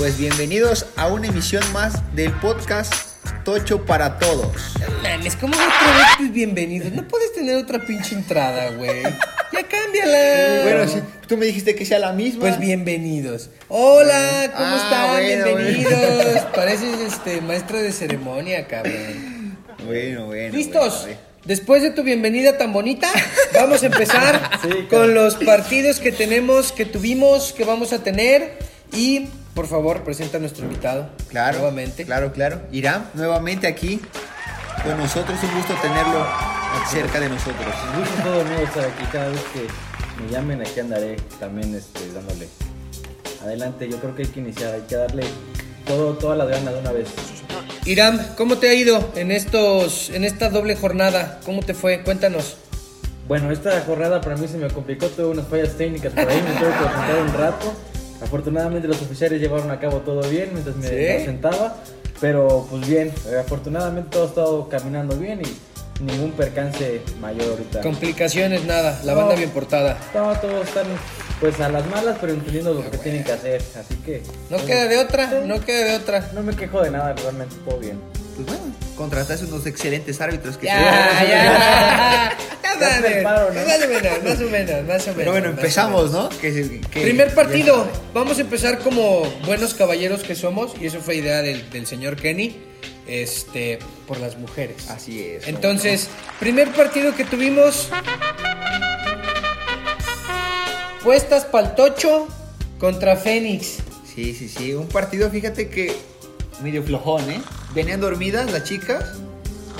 [0.00, 2.92] Pues bienvenidos a una emisión más del podcast
[3.44, 4.72] Tocho para Todos.
[5.02, 6.90] Mames, ¿cómo otra vez pues bienvenidos?
[6.92, 9.02] No puedes tener otra pinche entrada, güey.
[9.02, 10.62] Ya cámbiala.
[10.62, 12.40] Bueno, sí, tú me dijiste que sea la misma.
[12.40, 13.50] Pues bienvenidos.
[13.68, 15.10] Hola, ¿cómo Ah, están?
[15.10, 16.40] bueno, bienvenidos.
[16.54, 19.58] Pareces este maestro de ceremonia, cabrón.
[19.84, 20.56] Bueno, bueno.
[20.56, 21.02] ¿Listos?
[21.02, 23.10] bueno, Después de tu bienvenida tan bonita,
[23.54, 24.88] vamos a empezar Sí, claro.
[24.88, 28.58] con los partidos que tenemos, que tuvimos, que vamos a tener.
[28.92, 31.10] Y, por favor, presenta a nuestro invitado.
[31.28, 32.04] Claro, Nuevamente.
[32.04, 32.60] Claro, claro.
[32.72, 34.00] Irán, nuevamente aquí
[34.82, 35.38] con nosotros.
[35.42, 36.26] Un gusto tenerlo
[36.90, 37.74] cerca de nosotros.
[37.92, 39.04] Un gusto todo mío estar aquí.
[39.12, 42.48] Cada vez que me llamen, aquí andaré también este, dándole.
[43.42, 45.24] Adelante, yo creo que hay que iniciar, hay que darle
[45.86, 47.08] todo, toda la gana de una vez.
[47.86, 51.40] Irán, ¿cómo te ha ido en estos, en esta doble jornada?
[51.46, 52.02] ¿Cómo te fue?
[52.02, 52.56] Cuéntanos.
[53.26, 56.60] Bueno, esta jornada para mí se me complicó, tuve unas fallas técnicas por ahí, me
[56.60, 57.89] tuve que ausentar un rato.
[58.22, 61.18] Afortunadamente los oficiales llevaron a cabo todo bien mientras me ¿Sí?
[61.20, 61.76] ausentaba,
[62.20, 67.80] pero pues bien, eh, afortunadamente todo ha estado caminando bien y ningún percance mayor ahorita.
[67.82, 69.00] Complicaciones, nada.
[69.04, 69.20] La No.
[69.20, 69.98] banda bien portada.
[70.14, 70.86] No, todos están
[71.40, 74.86] pues a las malas, pero entendiendo lo que tienen que hacer, así que No queda
[74.86, 76.30] de otra, no queda de otra.
[76.34, 77.98] no me quejo de nada, realmente todo bien.
[78.36, 82.32] Pues bueno, contrataste unos excelentes árbitros que Ya, ya.
[82.62, 83.22] Ya dale.
[83.22, 83.60] paro, ¿no?
[83.64, 85.16] Más o menos, más o menos, más o menos.
[85.16, 86.10] Pero bueno, empezamos.
[86.12, 86.28] ¿no?
[86.92, 87.86] Primer partido.
[88.14, 90.72] Vamos a empezar como buenos caballeros que somos.
[90.80, 92.56] Y eso fue idea del, del señor Kenny.
[93.06, 94.88] Este, por las mujeres.
[94.88, 95.44] Así es.
[95.44, 97.88] ¿cómo Entonces, primer partido que tuvimos.
[101.02, 102.28] Puestas Paltocho
[102.78, 103.78] contra Fénix.
[104.14, 104.74] Sí, sí, sí.
[104.74, 105.92] Un partido, fíjate que
[106.62, 107.40] medio flojón, ¿eh?
[107.74, 109.14] Venían dormidas las chicas.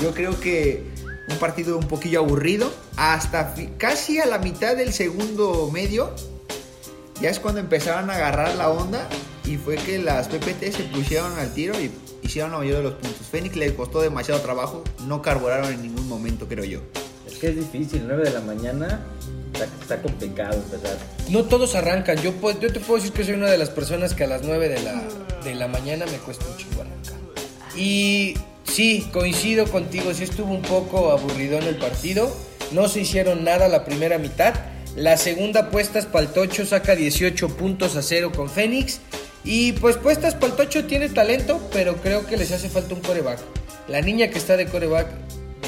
[0.01, 0.83] Yo creo que
[1.31, 2.71] un partido un poquillo aburrido.
[2.97, 6.11] Hasta casi a la mitad del segundo medio.
[7.21, 9.09] Ya es cuando empezaron a agarrar la onda.
[9.45, 11.91] Y fue que las PPT se pusieron al tiro y
[12.23, 13.27] hicieron la mayoría de los puntos.
[13.31, 14.85] Fénix le costó demasiado trabajo.
[15.07, 16.81] No carburaron en ningún momento, creo yo.
[17.27, 19.01] Es que es difícil, 9 de la mañana
[19.53, 20.97] está, está complicado empezar.
[21.31, 22.19] No todos arrancan.
[22.23, 24.43] Yo, puedo- yo te puedo decir que soy una de las personas que a las
[24.43, 25.03] 9 de la,
[25.43, 27.15] de la mañana me cuesta un chingo arrancar.
[27.77, 28.35] Y
[28.71, 30.15] sí, coincido contigo.
[30.15, 32.35] Sí estuvo un poco aburrido en el partido.
[32.73, 34.55] No se hicieron nada la primera mitad.
[34.97, 39.01] La segunda puestas Paltocho saca 18 puntos a 0 con Fénix.
[39.45, 43.39] Y pues puestas Paltocho tiene talento, pero creo que les hace falta un coreback.
[43.89, 45.09] La niña que está de coreback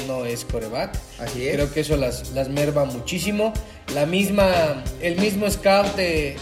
[0.07, 0.95] no es coreback.
[1.19, 1.55] Así es.
[1.55, 3.53] Creo que eso las, las merva muchísimo.
[3.93, 6.37] La misma, el mismo scout de,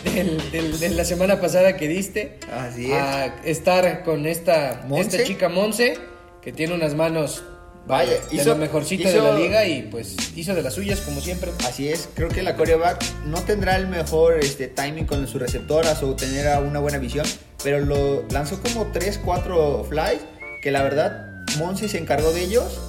[0.79, 2.39] de la semana pasada que diste.
[2.51, 2.91] Así es.
[2.91, 5.17] A estar con esta, Monse.
[5.17, 5.97] esta chica Monse,
[6.41, 7.43] que tiene unas manos
[7.87, 11.19] Vaya, de hizo- lo mejorcito de la liga y pues hizo de las suyas como
[11.19, 11.51] siempre.
[11.67, 16.03] Así es, creo que la coreback no tendrá el mejor este, timing con sus receptoras
[16.03, 17.25] o tener a una buena visión,
[17.63, 20.21] pero lo lanzó como 3, 4 flies,
[20.61, 22.79] que la verdad Monse se encargó de ellos.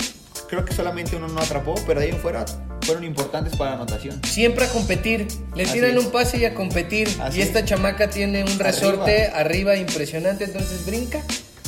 [0.49, 2.45] Creo que solamente uno no atrapó, pero de ahí en fuera
[2.83, 4.21] fueron importantes para la anotación.
[4.27, 5.27] Siempre a competir.
[5.57, 6.05] Le Así tiran es.
[6.05, 7.09] un pase y a competir.
[7.23, 7.65] Así y esta es.
[7.65, 8.65] chamaca tiene un Arriba.
[8.65, 9.77] resorte arriba.
[9.77, 11.23] impresionante, entonces brinca.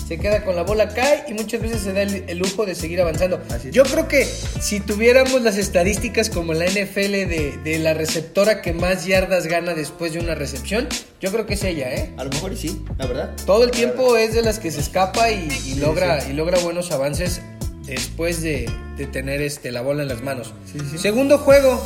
[0.07, 2.75] Se queda con la bola, cae y muchas veces se da el, el lujo de
[2.75, 3.41] seguir avanzando.
[3.71, 8.75] Yo creo que si tuviéramos las estadísticas como la NFL de, de la receptora que
[8.75, 10.89] más yardas gana después de una recepción,
[11.21, 12.13] yo creo que es ella, ¿eh?
[12.19, 13.35] A lo mejor y sí, la verdad.
[13.47, 16.33] Todo el tiempo es de las que se escapa y, y logra, sí.
[16.33, 17.41] y logra buenos avances
[17.87, 20.53] después de, de tener este, la bola en las manos.
[20.71, 20.99] Sí.
[20.99, 21.83] Segundo juego.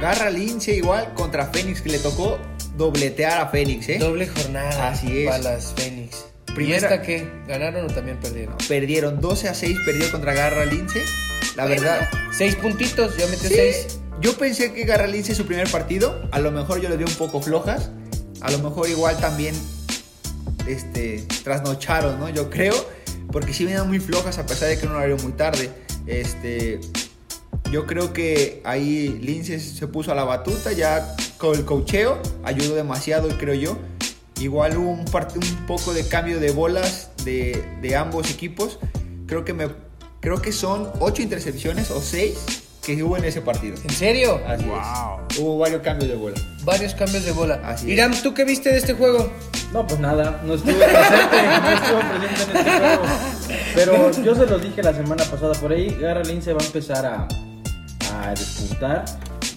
[0.00, 2.38] Garra Lince igual contra Fénix, que le tocó
[2.76, 3.98] dobletear a Fénix, ¿eh?
[3.98, 4.88] Doble jornada.
[4.90, 5.26] Así es.
[5.30, 6.24] Para las Fénix.
[6.54, 7.28] Primera- ¿Y esta qué?
[7.48, 8.56] ¿Ganaron o también perdieron?
[8.68, 11.02] Perdieron 12 a 6, perdió contra Garra Lince.
[11.56, 13.86] La verdad, Seis puntitos, ya metió Sí, seis.
[14.20, 17.14] Yo pensé que Garra Lince su primer partido, a lo mejor yo les vi un
[17.14, 17.90] poco flojas,
[18.40, 19.54] a lo mejor igual también
[20.66, 22.28] este trasnocharon, ¿no?
[22.30, 22.74] Yo creo,
[23.30, 25.70] porque sí venían muy flojas a pesar de que un horario muy tarde.
[26.06, 26.80] Este
[27.70, 32.74] yo creo que ahí Lince se puso a la batuta ya con el cocheo, ayudó
[32.74, 33.78] demasiado, creo yo.
[34.40, 38.78] Igual hubo un, part- un poco de cambio de bolas de, de ambos equipos.
[39.26, 39.68] Creo que me
[40.20, 42.34] creo que son 8 intercepciones o 6
[42.84, 43.76] que hubo en ese partido.
[43.82, 44.40] ¿En serio?
[44.46, 45.38] Así es.
[45.38, 46.36] Hubo varios cambios de bola.
[46.64, 47.60] Varios cambios de bola.
[47.64, 47.92] Así es.
[47.92, 49.30] Irán, ¿tú qué viste de este juego?
[49.72, 53.02] No, pues nada, no estuve presente, no estuve presente en este juego.
[53.74, 57.06] Pero yo se los dije la semana pasada por ahí, Garra Lince va a empezar
[57.06, 57.28] a,
[58.22, 59.04] a despuntar.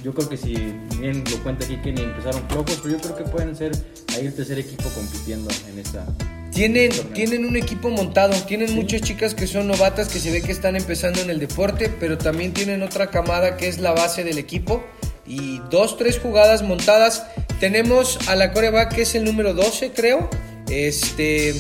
[0.03, 0.53] Yo creo que si
[0.99, 3.71] bien lo cuenta aquí que ni empezaron flojos, pero yo creo que pueden ser
[4.15, 6.05] ahí el tercer equipo compitiendo en esta.
[6.51, 7.13] Tienen, Torneo.
[7.13, 10.75] tienen un equipo montado, tienen muchas chicas que son novatas que se ve que están
[10.75, 14.83] empezando en el deporte, pero también tienen otra camada que es la base del equipo
[15.25, 17.25] y dos, tres jugadas montadas.
[17.59, 20.29] tenemos a la coreback que es el número 12, creo.
[20.69, 21.53] Este.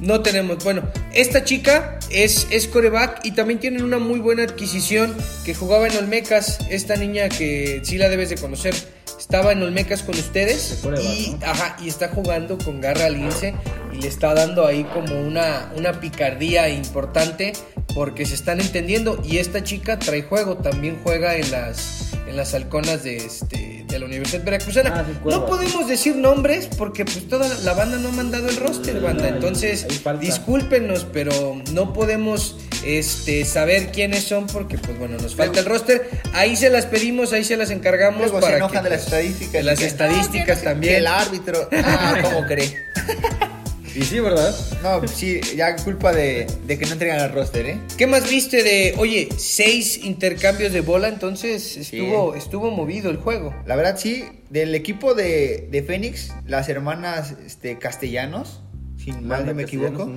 [0.00, 5.16] No tenemos, bueno, esta chica es, es coreback y también tienen una muy buena adquisición
[5.44, 8.74] que jugaba en Olmecas, esta niña que sí la debes de conocer,
[9.18, 11.46] estaba en Olmecas con ustedes coreback, y, ¿no?
[11.46, 13.54] ajá, y está jugando con garra lince
[13.92, 17.52] y le está dando ahí como una, una picardía importante
[17.98, 22.54] porque se están entendiendo y esta chica trae juego, también juega en las, en las
[22.54, 24.92] halconas de, este, de la Universidad Veracruzana.
[24.94, 28.56] Ah, sí, no podemos decir nombres porque pues toda la banda no ha mandado el
[28.56, 29.84] roster, banda, ahí- entonces
[30.20, 36.08] discúlpenos, pero no podemos este, saber quiénes son porque pues bueno, nos falta el roster.
[36.34, 39.04] Ahí se las pedimos, ahí se las encargamos Luego se para enojan que, de las
[39.06, 39.52] estadísticas.
[39.54, 40.94] de las que, estadísticas "No, que no sé también.
[40.94, 41.68] el árbitro.
[41.84, 42.76] Ah, ¿cómo cree?
[43.94, 44.54] Y sí, ¿verdad?
[44.82, 47.80] No, sí, ya culpa de, de que no entregan el roster, ¿eh?
[47.96, 51.08] ¿Qué más viste de, oye, seis intercambios de bola?
[51.08, 53.54] Entonces estuvo, estuvo movido el juego.
[53.66, 58.60] La verdad, sí, del equipo de, de Fénix, las hermanas este, castellanos,
[58.96, 60.12] si mal no me equivoco,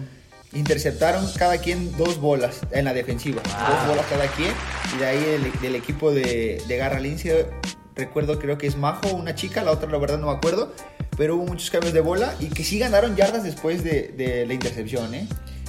[0.53, 3.41] interceptaron cada quien dos bolas en la defensiva.
[3.43, 4.51] Dos bolas cada quien.
[4.95, 7.45] Y de ahí del, del equipo de, de Garra Lince,
[7.95, 10.73] recuerdo, creo que es Majo, una chica, la otra, la verdad, no me acuerdo.
[11.17, 14.53] Pero hubo muchos cambios de bola y que sí ganaron yardas después de, de la
[14.53, 15.27] intercepción, ¿eh?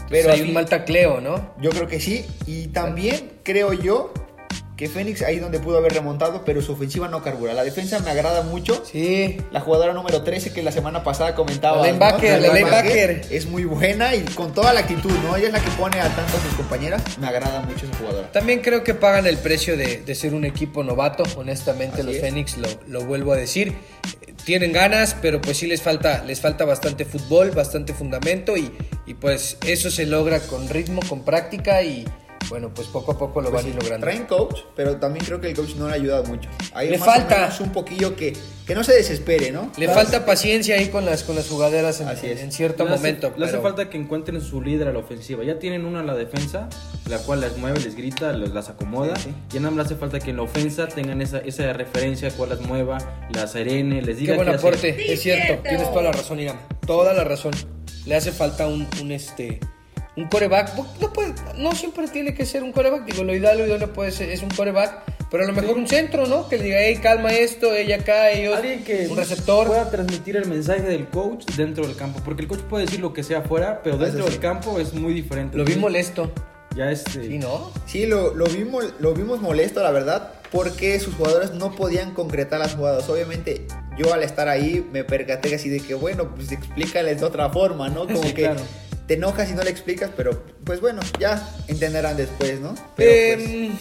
[0.08, 1.54] Pero al hay un mal tacleo, ¿no?
[1.60, 2.24] Yo creo que sí.
[2.46, 4.12] Y también creo yo
[4.76, 7.52] que Fénix ahí donde pudo haber remontado, pero su ofensiva no carbura.
[7.52, 8.82] La defensa me agrada mucho.
[8.84, 9.36] Sí.
[9.50, 11.78] La jugadora número 13 que la semana pasada comentaba.
[11.78, 13.26] La linebacker, la linebacker.
[13.30, 15.36] Es muy buena y con toda la actitud, ¿no?
[15.36, 17.02] Ella es la que pone a sus compañeras.
[17.18, 18.32] Me agrada mucho esa jugadora.
[18.32, 21.22] También creo que pagan el precio de, de ser un equipo novato.
[21.36, 22.20] Honestamente, Así los es.
[22.22, 23.74] Fénix lo, lo vuelvo a decir.
[24.44, 28.72] Tienen ganas, pero pues sí les falta, les falta bastante fútbol, bastante fundamento y,
[29.06, 32.04] y pues eso se logra con ritmo, con práctica y
[32.52, 34.06] bueno, pues poco a poco lo Pues van a sí, ir logrando.
[34.06, 36.50] traen coach, pero también creo que el coach no le ha ayudado mucho.
[36.74, 37.50] Ahí Le falta.
[37.60, 38.34] un poquillo que,
[38.66, 39.72] que no se desespere, ¿no?
[39.78, 42.40] Le falta paciencia ahí con las, con las jugadoras en, Así es.
[42.42, 43.32] en cierto Le hace- momento.
[43.38, 45.42] Le hace falta que encuentren su líder a la ofensiva.
[45.44, 46.68] Ya tienen una a la defensa,
[47.08, 49.16] la cual las mueve, les grita, les- las acomoda.
[49.16, 49.34] Sí, sí.
[49.54, 52.50] Ya nada más le hace falta que en la ofensa tengan esa, esa referencia, cual
[52.50, 52.98] las mueva,
[53.34, 54.68] las serene, les Qué diga buen qué hacer.
[54.68, 56.60] aporte, es cierto, tienes toda la razón, Irán.
[56.86, 57.52] Toda la razón.
[58.04, 59.58] Le hace falta un, un este
[60.16, 60.74] un coreback.
[61.00, 63.04] No, puede- no siempre tiene que ser un coreback.
[63.04, 65.88] Digo, lo ideal, lo ideal puede ser, es un coreback, pero a lo mejor un
[65.88, 66.48] centro, ¿no?
[66.48, 68.56] Que le diga, hey, calma esto, ella acá, ellos.
[68.56, 69.66] Alguien que un receptor.
[69.68, 72.20] pueda transmitir el mensaje del coach dentro del campo.
[72.24, 74.30] Porque el coach puede decir lo que sea afuera, pero Eso dentro sí.
[74.32, 75.56] del campo es muy diferente.
[75.56, 76.30] Lo vi molesto.
[76.76, 77.24] Ya este.
[77.26, 77.70] Sí, ¿no?
[77.86, 82.60] Sí, lo, lo, vimos, lo vimos molesto, la verdad, porque sus jugadores no podían concretar
[82.60, 83.06] las jugadas.
[83.10, 83.66] Obviamente,
[83.98, 87.88] yo al estar ahí me percaté así de que, bueno, pues explícales de otra forma,
[87.90, 88.00] ¿no?
[88.06, 88.60] Como Sí, que claro.
[89.06, 92.74] Te enojas y no le explicas, pero pues bueno, ya entenderán después, ¿no?
[92.96, 93.72] Pero pues, Em,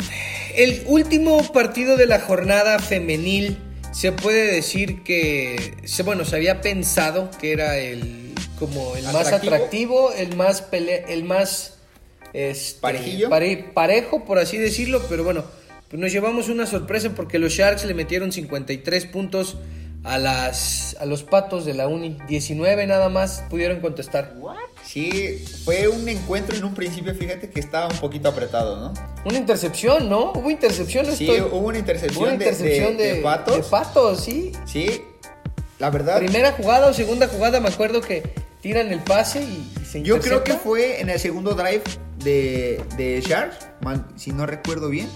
[0.56, 3.58] el último partido de la jornada femenil
[3.94, 5.76] se puede decir que,
[6.06, 10.12] bueno, se había pensado que era el como el más ¿Atractivo?
[10.14, 11.76] el más pele- el más
[12.34, 13.30] este, ¿Parejillo?
[13.30, 15.44] pare- parejo, por así decirlo, pero bueno,
[15.90, 19.58] pues nos llevamos una sorpresa porque los Sharks le metieron 53 puntos
[20.04, 24.34] a las a los Patos de la Uni, 19 nada más pudieron contestar.
[24.86, 28.94] sí, fue un encuentro en un principio, fíjate que estaba un poquito apretado, ¿no?
[29.26, 30.32] Una intercepción, ¿no?
[30.34, 33.56] Hubo intercepción, Sí, estoy- hubo una intercepción, una de- intercepción de, de, de Patos.
[33.58, 34.52] de Patos, sí.
[34.66, 35.02] Sí,
[35.80, 36.18] la verdad.
[36.20, 38.24] Primera jugada o segunda jugada, me acuerdo que
[38.62, 41.82] tiran el pase y, y se Yo creo que fue en el segundo drive
[42.24, 45.08] de, de Sharks, mal- si no recuerdo bien.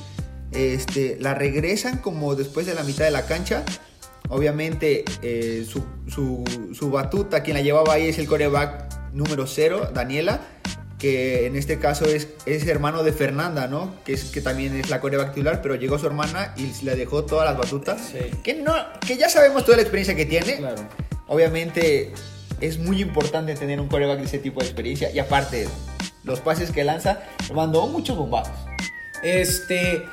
[0.51, 3.63] Este, la regresan como después de la mitad de la cancha.
[4.29, 9.91] Obviamente, eh, su, su, su batuta, quien la llevaba ahí es el coreback número 0,
[9.93, 10.41] Daniela,
[10.97, 13.93] que en este caso es, es hermano de Fernanda, ¿no?
[14.05, 17.25] Que, es, que también es la coreback titular, pero llegó su hermana y le dejó
[17.25, 18.01] todas las batutas.
[18.11, 18.31] Sí.
[18.43, 18.73] Que, no,
[19.05, 20.57] que ya sabemos toda la experiencia que tiene.
[20.57, 20.87] Claro.
[21.27, 22.13] Obviamente
[22.61, 25.11] es muy importante tener un coreback de ese tipo de experiencia.
[25.11, 25.67] Y aparte,
[26.23, 27.19] los pases que lanza,
[27.53, 28.49] mandó muchos bombados.
[29.23, 30.03] Este,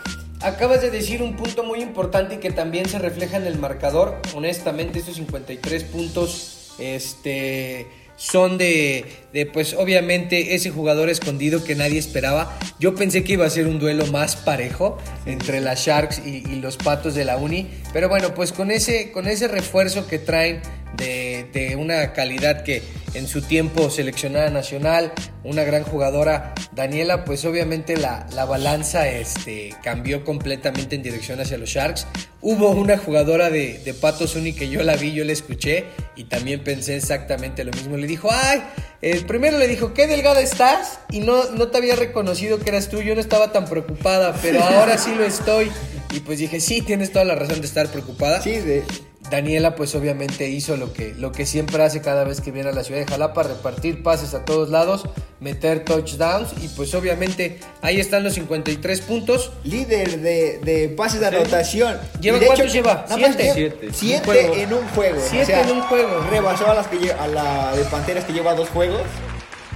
[0.43, 4.21] acabas de decir un punto muy importante y que también se refleja en el marcador.
[4.35, 11.99] Honestamente, estos 53 puntos, este, son de, de, pues obviamente ese jugador escondido que nadie
[11.99, 12.57] esperaba.
[12.79, 16.77] Yo pensé que iba a ser un duelo más parejo entre las Sharks y, los
[16.77, 20.63] Patos de la Uni, pero bueno, pues con ese, con ese refuerzo que traen
[20.97, 22.83] de, de una calidad que
[23.15, 25.13] en su tiempo seleccionada nacional,
[25.45, 31.59] una gran jugadora, Daniela, pues obviamente la, la balanza este, cambió completamente en dirección hacia
[31.59, 32.07] los Sharks.
[32.41, 35.85] Hubo una jugadora de, de Patos Uni que yo la vi, yo la escuché
[36.17, 37.97] y también pensé exactamente lo mismo.
[37.97, 38.63] Le dijo, ay,
[39.01, 42.89] eh, primero le dijo, qué delgada estás y no, no te había reconocido que eras
[42.89, 45.71] tú, yo no estaba tan preocupada, pero ahora sí lo estoy.
[46.13, 48.41] Y pues dije, sí, tienes toda la razón de estar preocupada.
[48.43, 48.85] Sí, de,
[49.31, 52.73] Daniela pues obviamente hizo lo que, lo que siempre hace cada vez que viene a
[52.73, 55.05] la ciudad de Jalapa, repartir pases a todos lados,
[55.41, 59.53] meter touchdowns y pues obviamente ahí están los 53 puntos.
[59.65, 61.99] Líder de, de pases de anotación.
[62.21, 63.07] ¿Lleva cuántos lleva?
[63.09, 63.53] Siete.
[63.55, 63.89] Siete.
[63.93, 64.55] Siete Un juego.
[64.55, 65.21] en un juego.
[65.31, 66.27] Siete en un juego.
[66.31, 69.03] Rebasó a, las que a la de Panteras que lleva dos juegos.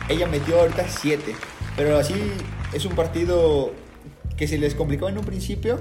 [0.09, 1.35] Ella metió ahorita siete.
[1.76, 2.14] Pero así
[2.75, 3.73] es un partido
[4.37, 5.81] que se les complicó en un principio.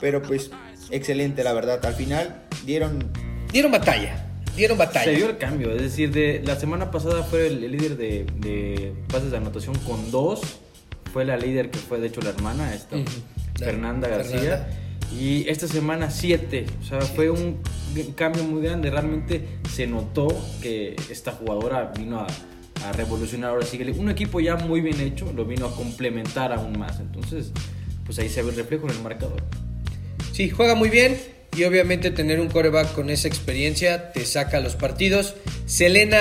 [0.00, 0.50] Pero pues
[0.90, 1.84] excelente, la verdad.
[1.84, 3.10] Al final dieron
[3.52, 4.26] Dieron batalla,
[4.56, 5.04] dieron batalla.
[5.04, 8.26] Se dio el cambio, es decir, de la semana pasada fue el, el líder de,
[8.38, 10.40] de pases de anotación con dos.
[11.12, 13.06] Fue la líder que fue de hecho la hermana, esta, Ujú.
[13.54, 14.38] Fernanda La- García.
[14.40, 14.68] Fernanda.
[15.18, 16.66] Y esta semana siete.
[16.82, 17.60] O sea, fue un
[18.16, 18.90] cambio muy grande.
[18.90, 20.26] Realmente se notó
[20.60, 22.26] que esta jugadora vino a,
[22.86, 23.80] a revolucionar ahora sí.
[23.96, 26.98] Un equipo ya muy bien hecho lo vino a complementar aún más.
[27.00, 27.52] Entonces,
[28.04, 29.42] pues ahí se ve el reflejo en el marcador.
[30.36, 31.18] Sí, juega muy bien
[31.56, 35.34] y obviamente tener un coreback con esa experiencia te saca los partidos.
[35.64, 36.20] Selena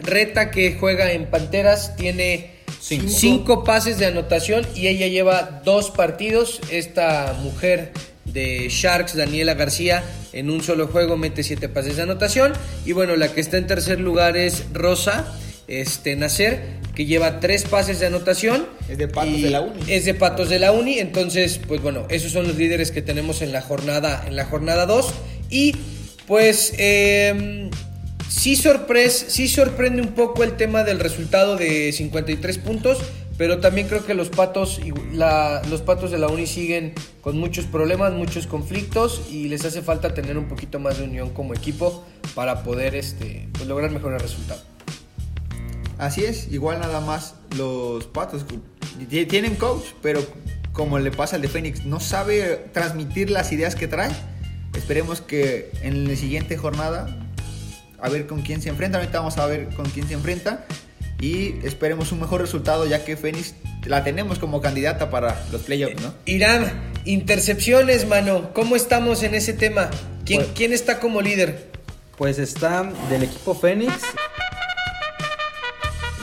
[0.00, 3.08] Reta que juega en Panteras tiene Cinco.
[3.10, 3.64] cinco.
[3.64, 6.62] pases de anotación y ella lleva dos partidos.
[6.70, 7.92] Esta mujer
[8.24, 12.54] de Sharks, Daniela García, en un solo juego mete siete pases de anotación.
[12.86, 15.38] Y bueno, la que está en tercer lugar es Rosa
[15.70, 16.60] este, Nacer,
[16.94, 18.66] que lleva tres pases de anotación.
[18.88, 19.80] Es de Patos de la Uni.
[19.88, 20.98] Es de Patos de la Uni.
[20.98, 24.86] Entonces, pues bueno, esos son los líderes que tenemos en la jornada, en la jornada
[24.86, 25.12] 2.
[25.48, 25.76] Y
[26.26, 27.70] pues eh,
[28.28, 32.98] sí, sorpres- sí sorprende un poco el tema del resultado de 53 puntos.
[33.38, 37.38] Pero también creo que los patos, y la- los patos de la Uni siguen con
[37.38, 41.54] muchos problemas, muchos conflictos y les hace falta tener un poquito más de unión como
[41.54, 44.62] equipo para poder este, pues, lograr mejores resultados.
[46.00, 48.46] Así es, igual nada más los patos
[49.28, 50.24] tienen coach, pero
[50.72, 54.10] como le pasa al de Fénix, no sabe transmitir las ideas que trae.
[54.74, 57.06] Esperemos que en la siguiente jornada
[58.00, 58.96] a ver con quién se enfrenta.
[58.96, 60.64] Ahorita vamos a ver con quién se enfrenta
[61.20, 63.52] y esperemos un mejor resultado ya que Fénix
[63.84, 66.14] la tenemos como candidata para los playoffs, ¿no?
[66.24, 68.54] Irán, intercepciones, mano.
[68.54, 69.90] ¿Cómo estamos en ese tema?
[70.24, 71.68] ¿Quién, Pues- ¿quién está como líder?
[72.16, 73.92] Pues está del equipo Fénix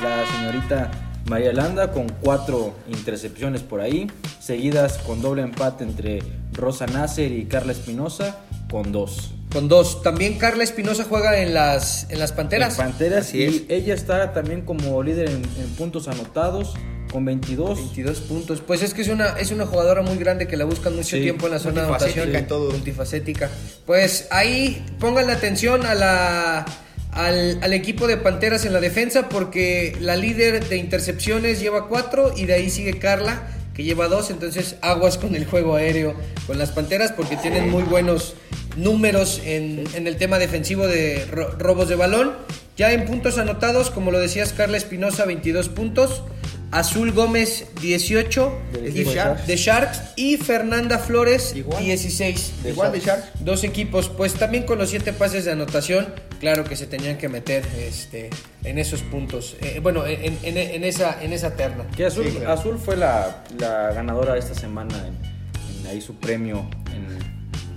[0.02, 0.92] la señorita
[1.30, 6.24] María Landa con cuatro intercepciones por ahí, seguidas con doble empate entre
[6.54, 8.38] Rosa Nasser y Carla Espinosa
[8.70, 9.34] con dos.
[9.52, 10.02] Con dos.
[10.04, 12.78] También Carla Espinosa juega en las, en las Panteras.
[12.78, 13.64] En Panteras Así y es.
[13.70, 16.76] ella está también como líder en, en puntos anotados
[17.12, 17.78] con 22.
[17.78, 18.62] 22 puntos.
[18.62, 21.22] Pues es que es una, es una jugadora muy grande que la buscan mucho Sí,
[21.22, 22.30] tiempo en la zona de anotación.
[22.72, 23.50] Multifacética.
[23.86, 26.66] Pues ahí pongan la atención a la,
[27.12, 32.34] al, al equipo de Panteras en la defensa porque la líder de intercepciones lleva cuatro
[32.36, 34.30] y de ahí sigue Carla que lleva dos.
[34.30, 36.16] Entonces aguas con el juego aéreo
[36.48, 38.36] con las Panteras porque tienen muy buenos
[38.76, 42.34] números en, en el tema defensivo de ro- robos de balón.
[42.78, 46.24] Ya en puntos anotados, como lo decías, Carla Espinosa, 22 puntos.
[46.70, 48.60] Azul Gómez, 18.
[48.74, 49.48] Del y- equipo de Sharks.
[49.48, 50.02] de Sharks.
[50.16, 51.84] Y Fernanda Flores, Igual.
[51.84, 52.52] 16.
[52.70, 53.30] Igual de Sharks.
[53.40, 57.28] Dos equipos, pues también con los siete pases de anotación, claro que se tenían que
[57.30, 58.30] meter este,
[58.64, 59.56] en esos puntos.
[59.62, 61.86] Eh, bueno, en, en- en esa, en esa terna.
[61.96, 62.54] Que Azul, Sí, claro.
[62.54, 67.18] Azul fue la, la ganadora esta semana en, en ahí su premio en-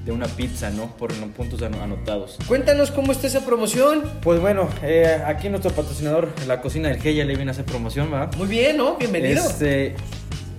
[0.05, 0.97] de una pizza, ¿no?
[0.97, 2.39] Por los puntos ano- anotados.
[2.49, 4.03] Cuéntanos cómo está esa promoción.
[4.23, 7.67] Pues bueno, eh, aquí nuestro patrocinador, la cocina del G, ya le viene a hacer
[7.67, 8.35] promoción, ¿verdad?
[8.37, 8.97] Muy bien, ¿no?
[8.97, 9.45] Bienvenido.
[9.45, 9.95] Este,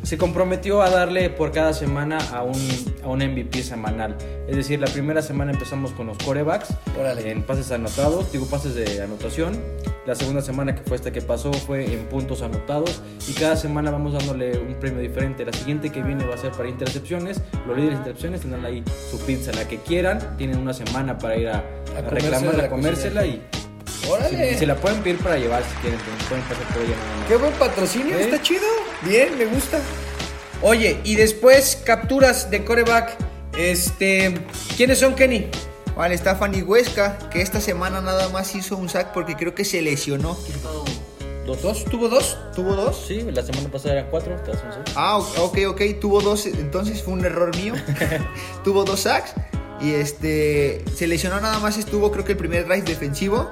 [0.04, 2.56] se comprometió a darle por cada semana a un,
[3.04, 4.18] a un MVP semanal.
[4.48, 7.32] Es decir, la primera semana empezamos con los corebacks Órale.
[7.32, 9.58] en pases anotados, digo pases de anotación.
[10.06, 13.92] La segunda semana que fue esta que pasó fue en puntos anotados y cada semana
[13.92, 15.46] vamos dándole un premio diferente.
[15.46, 17.40] La siguiente que viene va a ser para intercepciones.
[17.68, 20.36] Los líderes de intercepciones tendrán ahí su pizza, la que quieran.
[20.38, 21.62] Tienen una semana para ir a, a
[22.04, 23.42] comérsela reclamarla, la a comérsela y,
[24.10, 24.58] Órale.
[24.58, 26.00] se la pueden pedir para llevar si quieren.
[26.28, 26.96] Pueden pasar por ella.
[26.98, 27.28] nada más.
[27.28, 28.24] Qué buen patrocinio, ¿Eh?
[28.24, 28.66] está chido.
[29.04, 29.80] Bien, me gusta.
[30.62, 33.18] Oye, y después capturas de coreback.
[33.58, 34.34] Este,
[34.78, 35.48] ¿quiénes son Kenny?
[35.96, 39.66] Vale, está Fanny Huesca, que esta semana nada más hizo un sack porque creo que
[39.66, 40.38] se lesionó.
[40.64, 41.62] Dos.
[41.62, 41.84] ¿Dos?
[41.86, 42.38] ¿Tuvo dos?
[42.56, 43.04] ¿Tuvo dos?
[43.08, 44.58] Sí, la semana pasada eran cuatro, te un.
[44.96, 47.74] Ah, ok, ok, tuvo dos, entonces fue un error mío.
[48.64, 49.34] tuvo dos sacks
[49.82, 53.50] y este se lesionó nada más, estuvo creo que el primer drive defensivo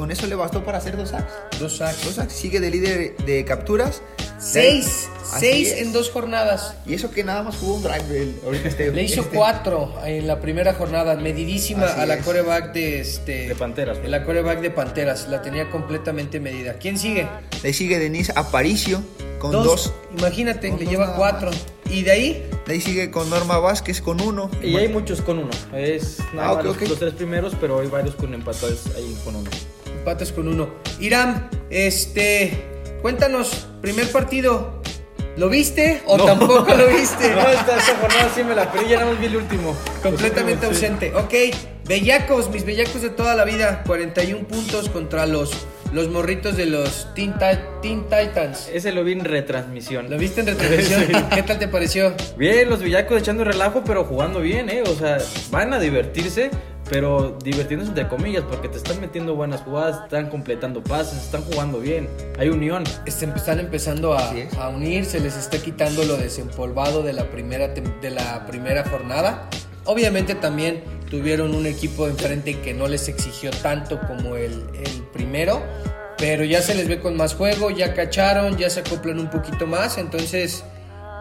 [0.00, 1.30] con eso le bastó para hacer dos sacks.
[1.60, 2.02] Dos sacks.
[2.06, 4.00] Dos sacks, sigue de líder de capturas.
[4.38, 5.10] Seis.
[5.30, 5.82] Así Seis es.
[5.82, 6.74] en dos jornadas.
[6.86, 9.92] Y eso que nada más jugó un drive él, ahorita este, Le hizo este- cuatro
[10.06, 12.24] en la primera jornada, medidísima Así a la es.
[12.24, 16.78] coreback de este De Panteras, de la coreback de Panteras, la tenía completamente medida.
[16.80, 17.28] ¿Quién sigue?
[17.62, 19.02] Le sigue Denise Aparicio
[19.40, 19.92] con dos.
[20.16, 21.50] Imagínate, Con le dos lleva cuatro.
[21.50, 21.66] más.
[21.90, 24.48] Y de ahí, De ahí sigue con Norma Vázquez con uno.
[24.62, 25.50] Y hay muchos con uno.
[25.74, 29.34] Es nada Ah, más ok, los, tres primeros, pero hay varios con empatados ahí con
[29.34, 29.50] uno.
[29.98, 30.68] empates con uno.
[31.00, 32.64] Irán, este,
[33.02, 34.80] cuéntanos, primer partido,
[35.36, 36.26] ¿lo viste o No.
[36.26, 37.28] tampoco lo viste?
[37.34, 39.74] No, esta, esta jornada sí me la perdí, ya nada más vi el último.
[40.02, 40.86] Completamente últimos, sí.
[40.86, 41.14] ausente.
[41.16, 41.56] Ok,
[41.86, 43.82] Bellacos, mis bellacos de toda la vida.
[43.84, 45.50] 41 puntos contra los,
[45.92, 48.68] los morritos de los Teen, Ti- Teen Titans.
[48.72, 50.08] Ese lo vi en retransmisión.
[50.10, 51.26] ¿Lo viste en retransmisión?
[51.34, 52.14] ¿Qué tal te pareció?
[52.36, 54.82] Bien, los villacos echando relajo, pero jugando bien, ¿eh?
[54.86, 55.18] O sea,
[55.50, 56.50] van a divertirse,
[56.88, 61.80] pero divirtiéndose entre comillas, porque te están metiendo buenas jugadas, están completando pases, están jugando
[61.80, 62.08] bien.
[62.38, 62.84] Hay unión.
[63.06, 67.68] Este, están empezando a, a unir, se les está quitando lo desempolvado de la primera,
[67.68, 69.48] de la primera jornada.
[69.86, 75.62] Obviamente también tuvieron un equipo enfrente que no les exigió tanto como el, el primero,
[76.16, 79.66] pero ya se les ve con más juego, ya cacharon, ya se acoplan un poquito
[79.66, 80.64] más, entonces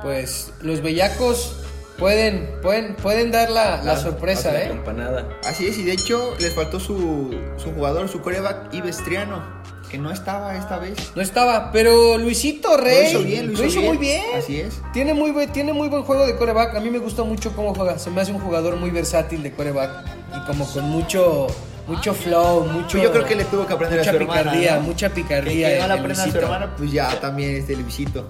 [0.01, 1.58] pues los bellacos
[1.98, 4.67] pueden, pueden, pueden dar la, la sorpresa, la ¿eh?
[4.69, 5.27] campanada.
[5.43, 9.43] Así es, y de hecho les faltó su, su jugador, su coreback Ibestriano,
[9.89, 11.12] que no estaba esta vez.
[11.15, 14.24] No estaba, pero Luisito Rey Lo hizo bien, lo hizo, muy bien.
[14.38, 14.81] Así es.
[14.93, 16.75] Tiene muy, buen, tiene muy buen juego de coreback.
[16.75, 17.98] A mí me gusta mucho cómo juega.
[17.98, 20.05] Se me hace un jugador muy versátil de coreback.
[20.38, 21.48] Y como con mucho,
[21.88, 23.00] mucho flow, mucho.
[23.00, 24.81] Yo creo que le tuvo que aprender a mucha su hermana, picardía, ¿no?
[24.81, 25.69] mucha picardía.
[25.69, 28.29] la el aprenda a su hermana, pues ya también este Luisito.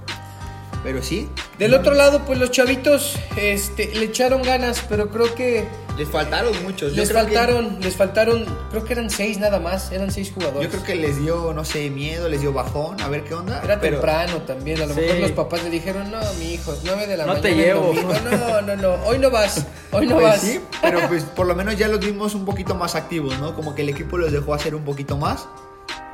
[0.81, 5.67] Pero sí, Del otro lado, pues los chavitos este, le echaron ganas, pero creo que
[5.99, 6.93] les faltaron muchos.
[6.93, 10.63] Yo les que- faltaron, les faltaron, creo que eran seis nada más, eran seis jugadores.
[10.63, 13.61] yo creo que les dio, no sé, miedo, les dio bajón, a ver qué onda.
[13.63, 15.01] Era pero temprano también, a lo Sí.
[15.01, 17.57] mejor los papás le dijeron, no, mi hijo, nueve de la No mañana te el
[17.57, 17.81] llevo".
[17.87, 18.13] domingo".
[18.31, 20.39] No, no, no, hoy no vas, hoy no Pues vas.
[20.41, 23.53] sí, pero pues por lo menos ya los vimos un poquito más activos, ¿no?
[23.53, 25.47] Como que el equipo los dejó hacer un poquito más.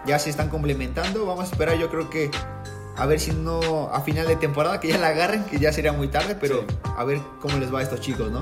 [0.07, 1.25] Ya se están complementando.
[1.25, 2.29] Vamos a esperar, yo creo que
[2.97, 5.91] a ver si no a final de temporada que ya la agarren, que ya sería
[5.93, 6.75] muy tarde, pero Sí.
[6.97, 8.41] a ver cómo les va a estos chicos, ¿no?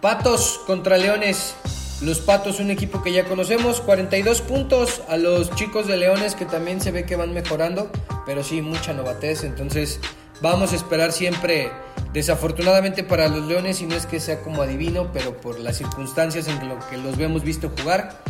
[0.00, 1.56] Patos contra Leones.
[2.02, 6.44] Los Patos, un equipo que ya conocemos, 42 puntos a los chicos de Leones que
[6.44, 7.90] también se ve que van mejorando,
[8.24, 9.98] pero sí, mucha novatez, entonces
[10.40, 11.72] vamos a esperar siempre,
[12.12, 16.46] desafortunadamente para los Leones, y no es que sea como adivino, pero por las circunstancias
[16.46, 18.22] en lo que los vemos visto jugar,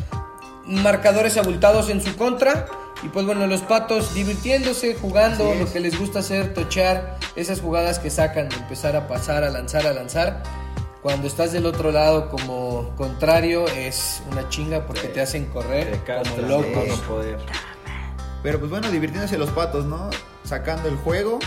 [0.64, 2.66] marcadores abultados en su contra.
[3.02, 8.00] Y pues bueno, los patos divirtiéndose, jugando, lo que les gusta hacer, tochear, esas jugadas
[8.00, 10.42] que sacan de empezar a pasar, a lanzar, a lanzar.
[11.02, 16.14] Cuando estás del otro lado como contrario es una chinga porque te hacen correr Te
[16.16, 16.88] como locos.
[16.88, 17.38] no poder.
[18.42, 20.10] Pero pues bueno, divirtiéndose los patos, ¿no?
[20.44, 21.38] Sacando el juego,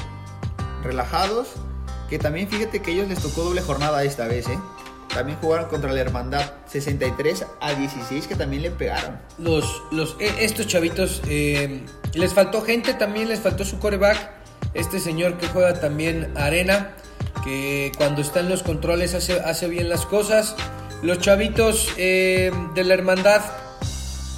[0.83, 1.49] relajados.
[2.09, 4.59] Que también fíjate que a ellos les tocó doble jornada esta vez, ¿eh?
[5.13, 9.19] También jugaron contra la Hermandad 63 a 16, que también le pegaron.
[9.37, 14.31] Los, los, eh, estos chavitos eh, les faltó gente también, les faltó su coreback.
[14.73, 16.95] Este señor que juega también Arena,
[17.43, 20.55] que cuando está en los controles hace, hace bien las cosas.
[21.01, 23.41] Los chavitos eh, de la hermandad,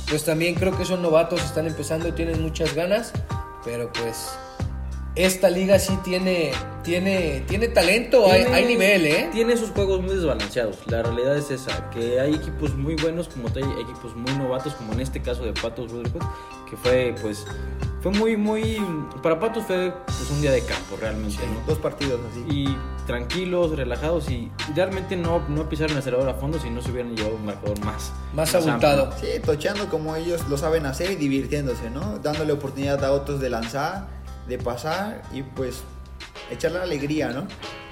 [0.10, 3.12] pues también creo que son novatos, están empezando, tienen muchas ganas,
[3.66, 4.38] pero pues
[5.16, 6.52] esta liga sí tiene,
[6.84, 9.30] tiene, tiene talento, hay, nivel, ¿eh?
[9.32, 10.78] Tiene sus juegos muy desbalanceados.
[10.88, 14.94] La realidad es esa, que hay equipos muy buenos como hay equipos muy novatos, como
[14.94, 16.24] en este caso de Patos Brotherhood,
[16.70, 17.46] que fue pues
[18.04, 18.82] fue muy muy
[19.24, 21.66] para Patos fue pues un día de campo realmente, ¿no?
[21.66, 22.46] Dos partidos así.
[22.54, 26.92] Y tranquilos, relajados y realmente no, no pisaron el acelerador a fondo si no se
[26.92, 29.14] hubieran llevado un marcador más Más abultado.
[29.20, 32.20] Sí, tocheando como ellos lo saben hacer y divirtiéndose, ¿no?
[32.20, 34.08] Dándole oportunidad a otros de lanzar,
[34.50, 35.84] de pasar y pues
[36.52, 37.48] echar la alegría, ¿no?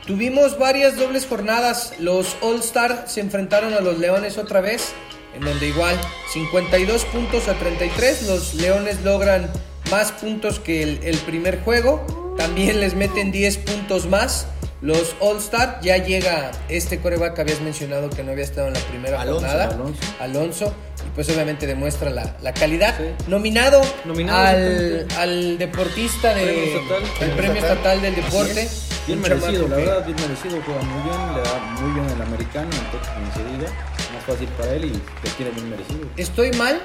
[0.06, 1.94] Tuvimos varias dobles jornadas.
[2.00, 4.92] Los All Star se enfrentaron a los Leones otra vez.
[5.34, 5.96] En donde igual
[6.34, 8.28] 52 puntos a 33.
[8.28, 9.50] Los Leones logran
[9.92, 12.36] más puntos que el, el primer juego.
[12.38, 14.48] También les meten 10 puntos más.
[14.82, 18.74] Los All Star ya llega este coreback que habías mencionado que no había estado en
[18.74, 19.66] la primera Alonso, jornada.
[19.76, 20.00] Alonso.
[20.20, 20.74] Alonso.
[21.06, 22.98] Y pues obviamente demuestra la, la calidad.
[22.98, 23.04] Sí.
[23.28, 27.04] Nominado, Nominado, al, al deportista de, Premio estatal.
[27.04, 27.78] el Premio premio estatal.
[27.78, 28.70] estatal del deporte.
[29.06, 32.70] Bien merecido, la verdad, bien merecido, juega muy bien, le da muy bien el americano,
[32.72, 33.72] entonces diga,
[34.14, 36.08] más fácil para él y lo tiene bien merecido.
[36.18, 36.80] ¿Estoy mal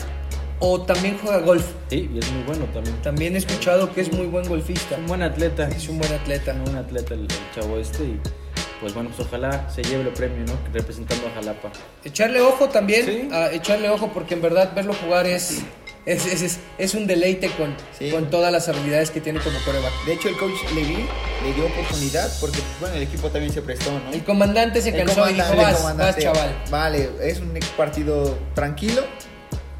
[0.60, 1.64] o también juega golf?
[1.90, 2.96] Sí, y es muy bueno también.
[3.02, 4.94] También he escuchado que es muy buen golfista.
[4.94, 6.52] Es un buen atleta, Es un buen atleta.
[6.66, 8.20] un atleta el, el chavo este y
[8.80, 10.52] pues bueno, pues ojalá se lleve el premio, ¿no?
[10.72, 11.72] Representando a Jalapa.
[12.04, 13.28] Echarle ojo también, Sí.
[13.32, 15.62] a echarle ojo porque en verdad verlo jugar es,
[16.04, 18.10] es, es, es- un deleite con, Sí.
[18.10, 19.92] con todas las habilidades que tiene como coreback.
[20.04, 21.06] De hecho, el coach Levy
[21.42, 24.12] le dio oportunidad porque, bueno, el equipo también se prestó, ¿no?
[24.12, 26.54] El comandante se cansó y dijo, vas, vas chaval.
[26.70, 29.02] Vale, es un partido tranquilo.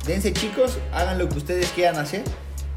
[0.07, 2.23] Dense chicos, hagan lo que ustedes quieran hacer.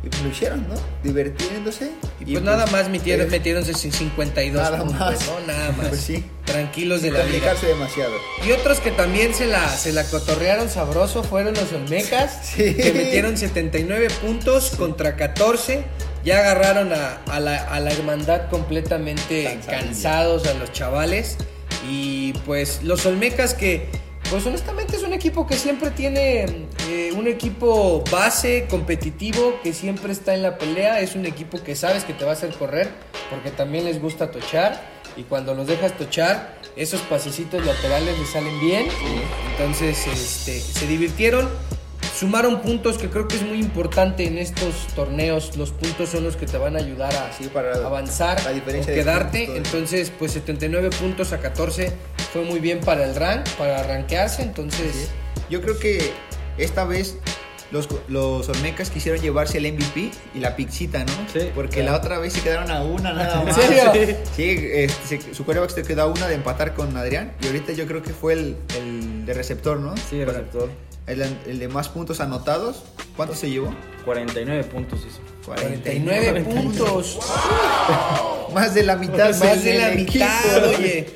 [0.02, 0.76] Y pues lo hicieron, ¿no?
[1.04, 1.92] Divirtiéndose.
[2.22, 5.28] Y pues, nada más metieron, eh, metiéronse sin 52 Nada puntos, más.
[5.28, 5.40] ¿no?
[5.54, 5.88] Nada más.
[5.90, 6.24] Pues sí.
[6.46, 7.54] Tranquilos de la vida.
[7.62, 8.14] demasiado.
[8.48, 12.76] Y otros que también se la, se la cotorrearon sabroso fueron los Olmecas, Sí.
[12.76, 15.84] que metieron 79 puntos contra 14.
[16.24, 19.80] Ya agarraron a, a la, a la hermandad completamente Cansadilla.
[19.82, 21.36] cansados a los chavales.
[21.90, 23.90] Y pues los Olmecas que,
[24.30, 26.46] pues honestamente es un equipo que siempre tiene
[26.88, 31.00] eh, un equipo base, competitivo, que siempre está en la pelea.
[31.00, 32.90] Es un equipo que sabes que te va a hacer correr,
[33.30, 34.80] porque también les gusta tochar.
[35.18, 38.88] Y cuando los dejas tochar, esos pasecitos laterales les salen bien.
[39.52, 41.50] Entonces este, se divirtieron.
[42.16, 45.56] Sumaron puntos que creo que es muy importante en estos torneos.
[45.56, 49.56] Los puntos son los que te van a ayudar a Sí, para avanzar o quedarte.
[49.56, 51.94] Entonces, pues 79 puntos a 14
[52.34, 54.42] fue muy bien para el rank, para arranquearse.
[54.44, 55.10] Entonces,
[55.50, 56.12] Yo creo que
[56.58, 57.18] esta vez
[57.72, 61.12] los, los Olmecas quisieron llevarse el MVP y la pixita, ¿no?
[61.34, 61.92] Sí, Porque claro.
[61.92, 63.56] la otra vez se quedaron a una nada ¿En más.
[63.56, 64.16] serio?
[64.36, 67.74] Sí, este, se- su quarterback se quedó a una de empatar con Adrián y ahorita
[67.74, 69.96] yo creo que fue el, el de receptor, ¿no?
[69.98, 70.70] Sí, el Para- receptor.
[71.10, 72.84] El, el de más puntos anotados.
[73.16, 73.74] ¿Cuántos se llevó?
[74.06, 75.20] 49 puntos hizo.
[75.46, 77.20] 49 puntos.
[78.54, 81.08] Más de la mitad Más de la mitad, oye.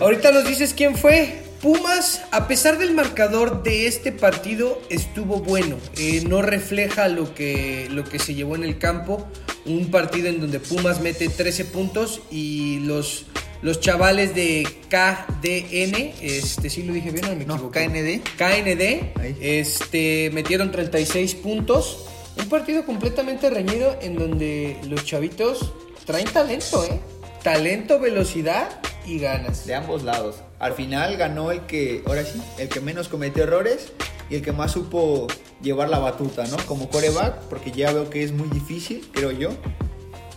[0.00, 1.42] Ahorita nos dices quién fue.
[1.60, 5.76] Pumas, a pesar del marcador de este partido, estuvo bueno.
[5.96, 9.26] Eh, no refleja lo que, lo que se llevó en el campo.
[9.64, 13.26] Un partido en donde Pumas mete 13 puntos y los,
[13.62, 17.86] los chavales de KDN, este, ¿sí lo dije bien o me No, equivoqué?
[17.86, 18.36] KND.
[18.36, 19.36] KND, Ahí.
[19.40, 22.06] este, metieron 36 puntos.
[22.38, 25.72] Un partido completamente reñido en donde los chavitos
[26.06, 26.98] traen talento, ¿eh?
[27.42, 29.66] Talento, velocidad y ganas.
[29.66, 30.36] De ambos lados.
[30.58, 33.92] Al final ganó el que, ahora sí, el que menos cometió errores
[34.30, 35.26] y el que más supo
[35.60, 36.56] llevar la batuta, ¿no?
[36.66, 39.50] Como coreback, porque ya veo que es muy difícil, creo yo.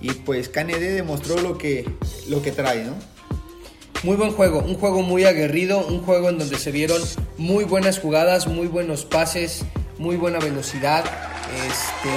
[0.02, 1.90] Y pues KND demostró lo que,
[2.28, 2.94] lo que trae, ¿no?
[4.04, 7.02] Muy buen juego, un juego muy aguerrido, un juego en donde se vieron
[7.38, 9.64] muy buenas jugadas, muy buenos pases,
[9.98, 11.04] muy buena velocidad,
[11.68, 12.10] este,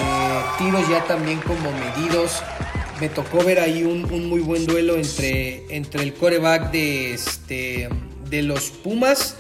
[0.59, 2.43] tiros ya también como medidos.
[3.01, 7.89] Me tocó ver ahí un, un muy buen duelo entre, entre el coreback de, este,
[8.29, 9.37] de los Pumas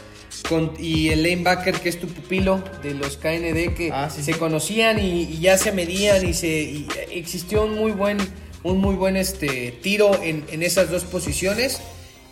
[0.48, 4.32] con- y el lanebacker que es tu pupilo de los KND que Ah, sí, se
[4.32, 4.38] sí.
[4.38, 8.18] conocían y, y ya se medían y se y existió un muy buen
[8.62, 11.80] un muy buen este tiro en, en esas dos posiciones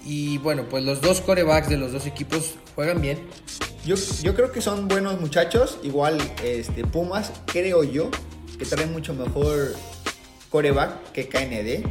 [0.07, 3.19] y bueno pues los dos corebacks de los dos equipos juegan bien
[3.85, 5.79] Yo, yo creo que son buenos muchachos.
[5.83, 8.11] Igual este, Pumas, creo yo,
[8.59, 9.75] que trae mucho mejor
[10.51, 11.87] coreback que KND.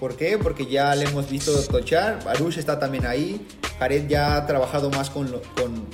[0.00, 0.38] ¿Por qué?
[0.38, 2.24] Porque ya le hemos visto tochar.
[2.24, 3.46] Baruch está también ahí.
[3.78, 5.40] Jared ya ha trabajado más con,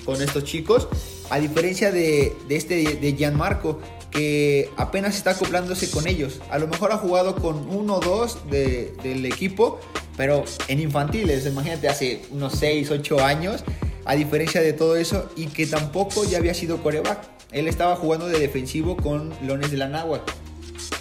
[0.06, 0.88] con, estos chicos.
[1.30, 6.40] A diferencia de, de este de Gianmarco, que apenas está acoplándose con ellos.
[6.50, 9.80] A lo mejor ha jugado con uno o dos de- del equipo,
[10.16, 11.46] pero en infantiles.
[11.46, 13.64] Imagínate, hace unos 6, 8 años.
[14.06, 17.20] A diferencia de todo eso, y que tampoco ya había sido coreback.
[17.52, 20.22] Él estaba jugando de defensivo con Lones de la Náhuac.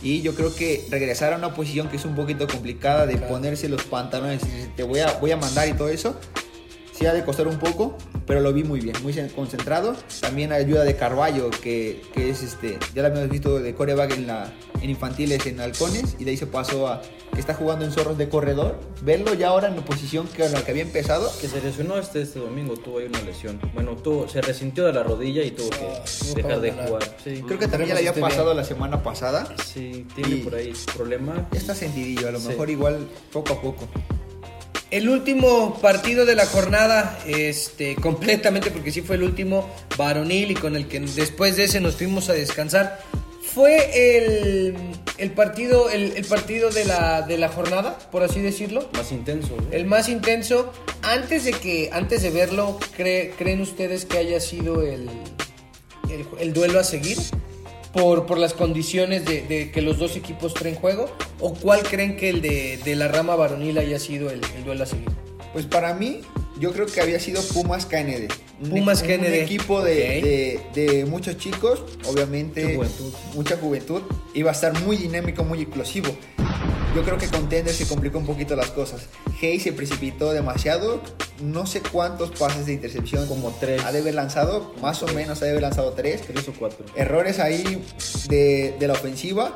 [0.02, 3.28] Y yo creo que regresar a una posición que es un poquito complicada de Claro.
[3.34, 6.16] ponerse los pantalones y decir, te voy a, voy a mandar y todo eso,
[6.94, 9.96] sí ha de costar un poco, pero lo vi muy bien, muy concentrado.
[10.22, 14.28] También ayuda de Carballo, que, que es este, ya lo habíamos visto de coreback en,
[14.28, 14.52] la,
[14.82, 17.02] en infantiles en halcones, y de ahí se pasó a
[17.34, 18.80] que está jugando en zorros de corredor.
[19.02, 21.98] Verlo ya ahora en la posición que, en la que había empezado, Que se lesionó
[21.98, 23.60] este, este domingo, tuvo ahí una lesión.
[23.74, 26.04] Bueno, tuvo, se resintió de la rodilla y tuvo que Ah,
[26.36, 26.88] dejar de abandonar.
[26.88, 27.18] jugar.
[27.24, 29.48] Sí, creo que también ya le había pasado la semana pasada.
[29.66, 31.48] sí tiene por ahí problema.
[31.52, 32.50] Ya está sentidillo, a lo Sí.
[32.50, 33.88] mejor igual poco a poco.
[34.98, 40.54] El último partido de la jornada este completamente porque sí fue el último varonil y
[40.54, 43.00] con el que después de ese nos fuimos a descansar
[43.54, 44.76] fue el,
[45.18, 49.56] el partido el, el partido de la, de la jornada por así decirlo Más intenso.
[49.72, 54.82] El más intenso, antes de que, antes de verlo, ¿cree- ¿creen ustedes que haya sido
[54.84, 55.10] el,
[56.10, 57.18] el, el duelo a seguir?
[57.94, 61.06] Por, por las condiciones de, de que los dos equipos traen juego.
[61.40, 64.84] ¿O cuál creen que el de, de la rama varonil haya sido el, el duelo
[64.84, 65.10] a seguir?
[65.54, 66.22] Pues para mí,
[66.60, 68.32] yo creo que había sido Pumas KND.
[68.68, 69.28] Pumas un, KND.
[69.28, 70.76] Un equipo de, Ok.
[70.76, 72.64] de- de muchos chicos, obviamente.
[72.64, 73.14] Mucha juventud.
[73.36, 74.02] Mucha juventud.
[74.34, 76.10] Iba a estar muy dinámico, muy explosivo.
[76.96, 79.08] Yo creo que Contender se complicó un poquito las cosas.
[79.42, 81.02] Hay se precipitó demasiado.
[81.42, 83.84] No sé cuántos pases de intercepción Como tres.
[83.84, 84.74] ha de haber lanzado.
[84.82, 86.22] Más o menos ha de haber lanzado tres.
[86.22, 86.86] Tres o cuatro.
[86.96, 87.84] Errores ahí
[88.30, 89.56] de, de la ofensiva.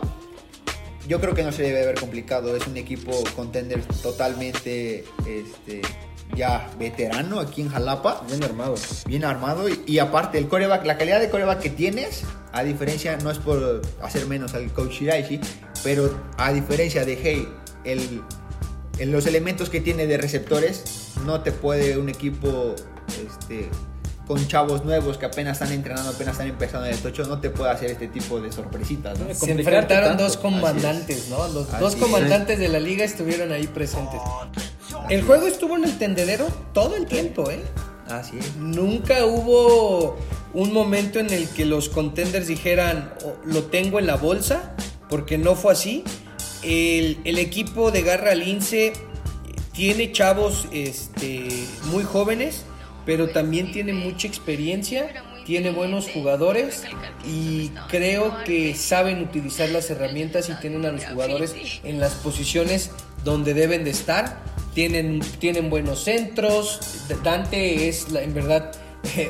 [1.08, 2.56] Yo creo que no se debe haber complicado.
[2.56, 5.82] Es un equipo contender totalmente este,
[6.38, 8.76] ya veterano aquí en Jalapa, Bien armado.
[9.06, 9.68] bien armado.
[9.68, 12.24] Y, y aparte, el coreback, la calidad de coreback que tienes,
[12.54, 15.42] a diferencia, no es por hacer menos al coach Shiraishi,
[15.84, 17.48] pero a diferencia de Hey,
[17.84, 18.22] el,
[19.00, 22.76] en los elementos que tiene de receptores, no te puede un equipo
[23.26, 23.70] este,
[24.28, 27.50] con chavos nuevos que apenas están entrenando, apenas están empezando en el tocho, no te
[27.50, 29.18] puede hacer este tipo de sorpresitas.
[29.20, 29.34] ¿no?
[29.34, 30.24] Se enfrentaron tanto.
[30.24, 31.48] dos comandantes, ¿no?
[31.48, 32.00] Los Así dos es.
[32.02, 34.20] comandantes de la liga estuvieron ahí presentes.
[35.10, 37.62] El juego estuvo en el tendedero todo el tiempo, ¿eh?
[38.10, 38.56] Así es.
[38.58, 40.18] Nunca hubo
[40.54, 44.76] un momento en el que los contenders dijeran "Oh, lo tengo en la bolsa,
[45.10, 46.04] porque no fue así.
[46.64, 48.94] El, el equipo de Garra Lince
[49.72, 51.48] tiene chavos este,
[51.92, 52.64] muy jóvenes,
[53.06, 56.84] pero también tiene mucha experiencia, tiene buenos jugadores
[57.26, 62.92] y creo que saben utilizar las herramientas y tienen a los jugadores en las posiciones
[63.24, 64.57] donde deben de estar.
[64.82, 66.80] Tienen, tienen buenos centros.
[67.24, 68.72] Dante es, la- en verdad,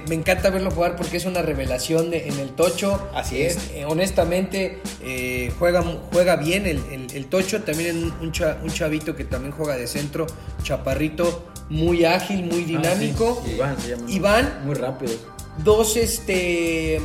[0.09, 3.07] me encanta verlo jugar porque es una revelación de- en el tocho.
[3.13, 3.57] Así es.
[3.73, 5.81] Eh, honestamente, eh, juega,
[6.11, 7.61] juega bien el, el- el tocho.
[7.61, 10.27] También un, un cha- un chavito que también juega de centro,
[10.63, 13.41] chaparrito, muy ágil, muy dinámico.
[13.41, 13.53] Ah, sí.
[13.53, 14.11] Iván se llama.
[14.11, 14.61] Iván.
[14.65, 15.13] Muy rápido.
[15.63, 16.99] Dos, este,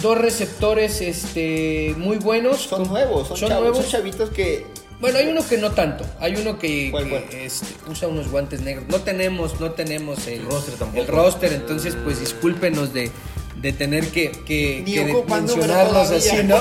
[0.00, 2.60] dos receptores, este, muy buenos.
[2.60, 3.78] Son Con- nuevos, son, chavos, nuevos.
[3.78, 4.66] son chavitos que
[5.02, 6.06] Bueno, hay uno que no tanto.
[6.20, 7.24] Hay uno que, ¿Cuál, que, cuál?
[7.34, 8.86] este, usa unos guantes negros.
[8.88, 11.00] No tenemos, no tenemos el, El roster tampoco.
[11.02, 13.10] El roster, entonces pues discúlpenos de,
[13.60, 16.56] de tener que, que, de- mencionarlos así, ¿no?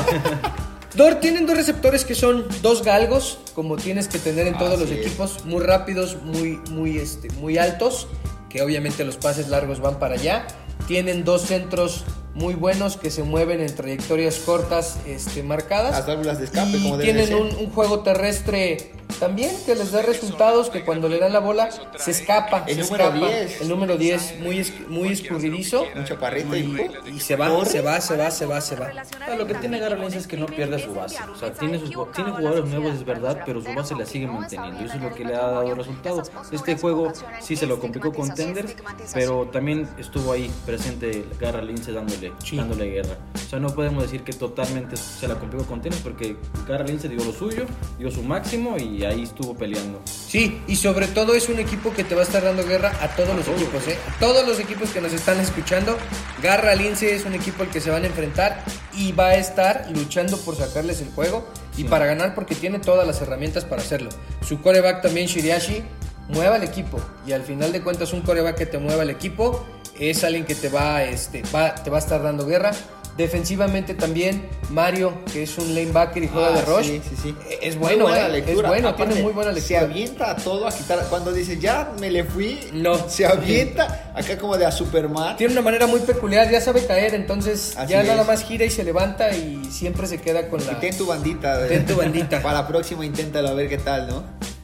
[0.95, 4.81] Dor, tienen dos receptores que son dos galgos, como tienes que tener en todos Así
[4.81, 5.05] los es.
[5.05, 8.07] equipos, muy rápidos, muy, muy, este, muy altos,
[8.49, 10.47] que obviamente los pases largos van para allá.
[10.87, 15.91] Tienen dos centros muy buenos que se mueven en trayectorias cortas este, marcadas.
[15.91, 18.91] Las válvulas de escape, y como tienen un, un juego terrestre
[19.21, 22.63] también que les da resultados que cuando le dan la bola se escapa.
[22.67, 23.27] El se número escapa.
[23.27, 23.61] 10.
[23.61, 25.85] El número 10, muy, muy escurridizo.
[25.95, 28.91] un chaparrito y, Y se va, se va, se va, se va, se va.
[29.27, 31.17] Ah, lo que tiene Garland es que no pierde su base.
[31.31, 34.81] O sea, tiene, sus, tiene jugadores nuevos, es verdad, pero su base la sigue manteniendo.
[34.81, 36.23] Y eso es lo que le ha dado resultado.
[36.51, 38.75] Este juego sí se lo complicó con Tenders,
[39.13, 41.91] pero también estuvo ahí presente Garra Lince
[42.29, 42.57] dándole, Sí.
[42.57, 43.17] dándole guerra.
[43.35, 47.09] O sea, no podemos decir que totalmente se la complicó con Tenders, porque Garra Lince
[47.09, 47.65] dio lo suyo,
[47.97, 50.01] dio su máximo y ahí estuvo peleando.
[50.05, 53.09] Sí, y sobre todo es un equipo que te va a estar dando guerra a
[53.15, 53.97] todos los equipos, ¿eh?
[54.15, 55.97] A todos los equipos que nos están escuchando.
[56.41, 59.87] Garra Lince es un equipo al que se van a enfrentar y va a estar
[59.93, 64.09] luchando por sacarles el juego y para ganar porque tiene todas las herramientas para hacerlo.
[64.47, 65.83] Su coreback también, Shiriashi,
[66.29, 69.65] mueva el equipo y al final de cuentas un coreback que te mueva el equipo
[70.09, 72.71] es alguien que te va, este, va, te va a estar dando guerra.
[73.17, 76.85] Defensivamente también Mario, que es un lanebacker y juega Ah, de rush.
[76.85, 77.35] sí, sí, sí.
[77.61, 78.29] Es bueno, buena ¿eh?
[78.31, 78.67] lectura.
[78.69, 79.81] es bueno, Aparte, tiene muy buena Se lectura.
[79.81, 81.05] avienta a todo a quitar.
[81.09, 82.95] Cuando dice ya me le fui, No.
[83.09, 85.35] se avienta acá como de a Superman.
[85.35, 88.07] Tiene una manera muy peculiar, ya sabe caer, entonces Así ya es.
[88.07, 90.79] nada más gira y se levanta y siempre se queda con Y la...
[90.79, 91.67] ten tu bandita.
[91.67, 92.41] Ten tu bandita.
[92.41, 94.23] Para la próxima inténtalo a ver qué tal, ¿no?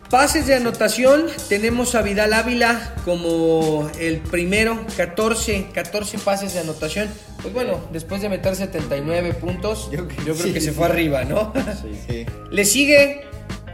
[0.09, 7.09] Pases de anotación, tenemos a Vidal Ávila como el primero, 14, 14 pases de anotación.
[7.41, 10.75] Pues bueno, después de meter 79 puntos, yo, creo sí, que se sí.
[10.75, 11.51] fue arriba, ¿no?
[11.81, 11.99] Sí.
[12.07, 12.25] Sí.
[12.49, 13.25] Le sigue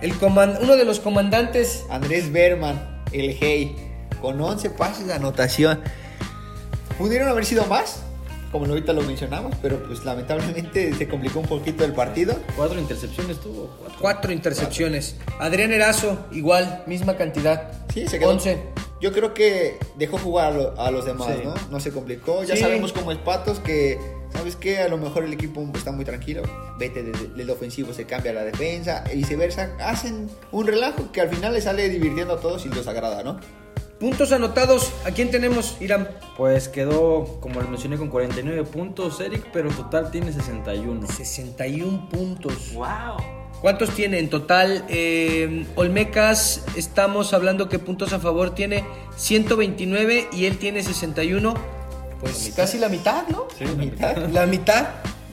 [0.02, 3.76] el uno de los comandantes Andrés Berman, el Hey,
[4.19, 5.82] con 11 pases de anotación.
[6.98, 8.00] Pudieron haber sido más,
[8.54, 12.38] como ahorita lo mencionamos, pero pues lamentablemente se complicó un poquito el partido.
[12.56, 13.68] Cuatro intercepciones tuvo.
[13.80, 13.98] Cuatro.
[14.00, 15.18] Cuatro intercepciones.
[15.39, 17.72] Adrián Erazo, igual, misma cantidad.
[17.94, 18.30] Sí, se quedó.
[18.30, 18.58] 11.
[19.02, 21.42] Yo creo que dejó jugar a, lo- a los demás, Sí.
[21.44, 21.54] ¿no?
[21.70, 22.44] No se complicó.
[22.46, 22.62] Ya Sí.
[22.62, 24.00] sabemos cómo es Patos que,
[24.32, 24.78] ¿sabes qué?
[24.80, 26.44] A lo mejor el equipo está muy tranquilo.
[26.80, 29.76] Vete del ofensivo, se cambia a la defensa y viceversa.
[29.82, 33.39] Hacen un relajo que al final les sale divirtiendo a todos y los agrada, ¿no?
[34.04, 36.10] Puntos anotados, ¿a quién tenemos, Irán?
[36.36, 41.08] Pues quedó, como les mencioné, con 49 puntos Eric, pero en total tiene 61.
[41.08, 42.74] 61 puntos.
[42.74, 43.16] ¡Wow!
[43.62, 44.84] ¿Cuántos tiene en total?
[44.89, 48.84] Eh, Olmecas, estamos hablando que puntos a favor tiene
[49.16, 51.54] 129 y él tiene 61.
[52.20, 53.48] Pues casi la mitad, ¿no?
[53.58, 54.18] Sí, La mitad.
[54.18, 54.88] La mitad.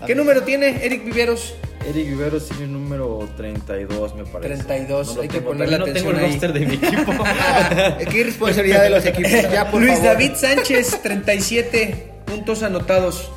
[0.07, 1.55] ¿Qué número tiene Eric Viveros?
[1.87, 4.55] Eric Viveros tiene el número 32, me parece.
[4.65, 6.33] 32, lo hay que tengo, ponerle todavía atención No tengo el ahí.
[6.33, 7.25] roster de mi equipo.
[8.01, 9.31] Es que irresponsabilidad de los equipos.
[9.53, 10.07] Ya, por Luis favor.
[10.13, 13.31] David Sánchez, 37 puntos anotados.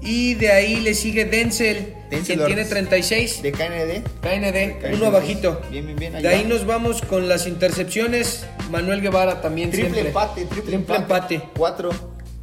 [0.00, 2.70] Y de ahí le sigue Denzel, Denzel quien tiene Ortiz.
[2.70, 3.42] 36.
[3.42, 4.02] De KND.
[4.20, 4.94] KND, KND.
[4.94, 5.60] uno abajito.
[5.70, 6.14] Bien, bien, bien.
[6.16, 8.46] ahí De ahí nos vamos con las intercepciones.
[8.70, 10.08] Manuel Guevara también Triple siempre.
[10.08, 11.02] empate, triple, empate.
[11.02, 11.42] empate.
[11.56, 11.90] Cuatro.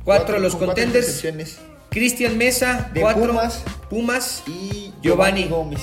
[0.03, 1.07] Cuatro los con cuatro contenders.
[1.23, 1.59] intercepciones.
[1.95, 3.27] Cristian Mesa, De cuatro.
[3.27, 3.63] Pumas.
[3.89, 4.43] Pumas.
[4.47, 5.43] Y Giovanni.
[5.43, 5.81] Giovanni Gómez.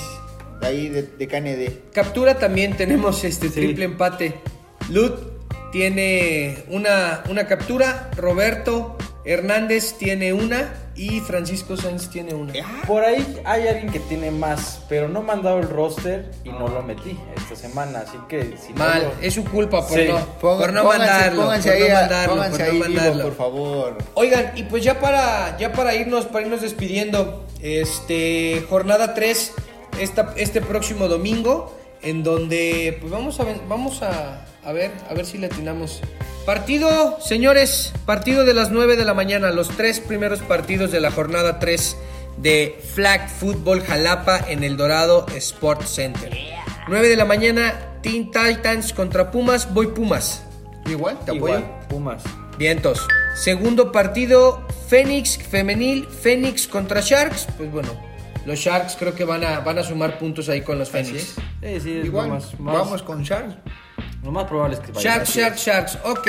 [0.61, 1.91] De ahí de, de KND.
[1.93, 3.55] Captura también tenemos este Sí.
[3.55, 4.35] triple empate.
[4.91, 5.15] Lut,
[5.73, 12.53] tiene una, una captura, Roberto Hernández tiene una y Francisco Sainz tiene una.
[12.87, 16.51] Por ahí hay alguien que tiene más, pero no me han dado el roster y
[16.51, 19.99] no lo metí esta semana, así que si no Mal, lo- es su culpa por
[19.99, 20.09] Sí.
[20.09, 21.43] no, por no pónganse- mandarlo.
[21.43, 23.23] Pónganse por ahí, no mandarlo, pónganse por no vivo, mandarlo.
[23.25, 23.99] por favor.
[24.15, 29.53] Oigan, y pues ya para, ya para irnos, para irnos despidiendo, este, jornada 3,
[30.01, 35.25] esta, este próximo domingo, en donde pues vamos a, vamos a, a ver, a ver
[35.25, 36.01] si le atinamos.
[36.47, 41.13] Partido, señores, partido de las 9 de la mañana, los tres primeros partidos de la
[41.13, 41.97] jornada 3
[42.39, 46.37] de Flag Football Jalapa en el Dorado Sports Center.
[46.89, 50.43] 9 de la mañana, Teen Titans contra Pumas, voy Pumas.
[50.87, 51.59] Igual, te apoyo.
[51.59, 52.23] Igual, Pumas.
[52.59, 53.07] Vientos.
[53.37, 57.47] Segundo partido, Fénix femenil, Fénix contra Sharks.
[57.57, 57.91] Pues bueno,
[58.45, 61.35] los Sharks creo que van a, van a sumar puntos ahí con los Fénix.
[61.63, 63.55] Sí, sí, es Igual, lo más, más- vamos con Charles.
[64.23, 65.17] Lo más probable es que vaya.
[65.17, 65.61] Sharks, Sharks.
[65.65, 65.99] Sharks.
[66.05, 66.29] Ok.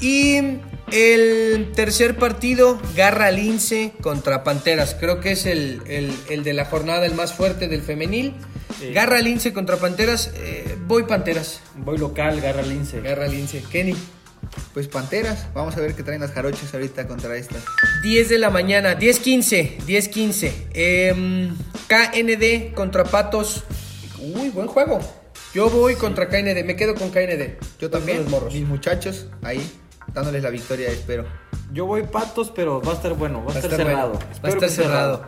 [0.00, 0.38] Y
[0.92, 4.96] el tercer partido, Garra Lince contra Panteras.
[4.98, 8.34] Creo que es el, el- el de la jornada, el más fuerte del femenil.
[8.78, 8.92] Sí.
[8.92, 10.30] Garra Lince contra Panteras.
[10.36, 11.60] eh, voy Panteras.
[11.76, 13.00] Voy local, garra lince.
[13.02, 13.62] Garra Lince.
[13.70, 13.94] Kenny.
[14.72, 17.62] Pues Panteras, vamos a ver qué traen las jarochas ahorita contra estas.
[18.02, 20.52] 10 de la mañana, 10-15, 10-15.
[20.72, 21.54] Em,
[21.86, 23.64] KND contra Patos.
[24.18, 24.98] Uy, buen juego.
[25.52, 27.58] Yo voy contra KND, me quedo con KND.
[27.80, 28.54] Yo también, los morros.
[28.54, 29.60] mis muchachos ahí,
[30.12, 31.26] dándoles la victoria, espero.
[31.72, 34.12] Yo voy patos, pero va a estar bueno, va a estar cerrado.
[34.12, 35.26] bueno, Va a estar cerrado.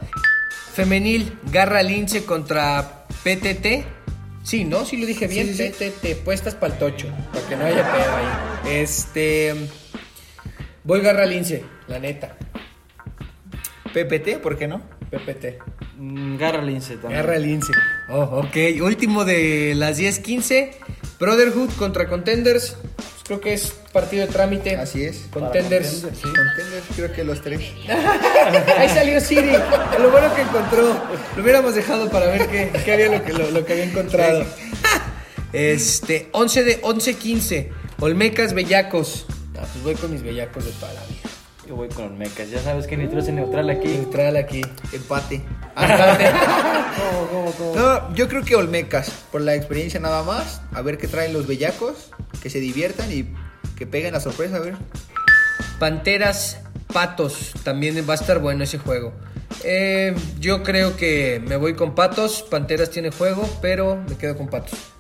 [0.75, 3.85] Femenil, Garra Lince contra PTT.
[4.45, 4.85] Sí, ¿no?
[4.85, 5.49] Sí lo dije bien.
[5.55, 7.09] Sí, sí, PTT, puestas para el tocho.
[7.33, 8.81] Para que no haya pedo ahí.
[8.81, 9.55] Este.
[10.85, 12.37] Voy Garra Lince, la neta.
[13.93, 14.83] PPT, ¿por qué no?
[15.11, 15.59] PPT.
[15.99, 17.21] Mm, garra lince también.
[17.21, 17.73] Garra Lince.
[18.13, 18.83] Oh, ok.
[18.83, 20.71] Último de las 10-15.
[21.19, 22.77] Brotherhood contra Contenders.
[22.97, 24.77] Pues creo que es partido de trámite.
[24.77, 25.29] Así es.
[25.33, 25.89] Contenders.
[25.89, 26.25] Contenders, sí.
[26.25, 27.61] Contenders, creo que los tres.
[28.77, 29.53] Ahí salió Siri.
[29.99, 31.01] Lo bueno que encontró.
[31.37, 34.45] Lo hubiéramos dejado para ver qué, qué había lo que, lo, lo que había encontrado.
[35.53, 37.69] Este, 11 de 11-15.
[38.01, 39.27] Olmecas Bellacos.
[39.59, 41.21] Ah, pues voy con mis bellacos de toda la vida.
[41.67, 42.51] Yo voy con Olmecas.
[42.51, 43.89] Ya sabes que necesito ese neutral aquí.
[43.89, 44.63] Neutral aquí.
[44.93, 45.43] Empate.
[45.75, 47.75] ¿Cómo, cómo, cómo?
[47.77, 51.47] No, yo creo que Olmecas, por la experiencia nada más, a ver qué traen los
[51.47, 52.11] bellacos,
[52.43, 53.29] que se diviertan y
[53.77, 54.75] que peguen la sorpresa, a ver.
[55.79, 56.61] Panteras
[56.93, 57.53] Patos.
[57.65, 59.13] También va a estar bueno ese juego.
[59.65, 62.43] Eh, yo creo que me voy con Patos.
[62.43, 64.92] Panteras tiene juego, pero me quedo con Patos.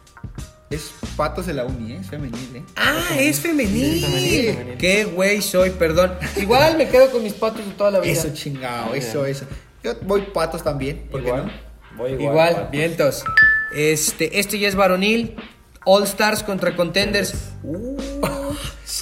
[0.72, 1.98] Es patos de la uni, ¿eh?
[2.00, 2.62] es femenil, ¿eh?
[2.76, 3.94] Ah, es femenil.
[3.94, 4.76] Sí, femenil, femenil.
[4.78, 6.12] Qué güey soy, perdón.
[6.36, 8.12] Igual me quedo con mis patos de toda la vida.
[8.12, 9.44] Eso chingado, eso, eso.
[9.84, 11.46] Yo voy patos también, ¿por qué Igual.
[11.46, 11.52] no?
[11.98, 12.30] Voy igual.
[12.30, 12.70] Igual, patos.
[12.70, 13.24] vientos.
[13.74, 15.36] Este, este ya es varonil.
[15.84, 17.34] All Stars contra Contenders.
[17.64, 17.96] Uh,